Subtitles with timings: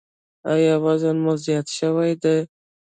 [0.51, 2.37] ایا وزن مو زیات شوی دی؟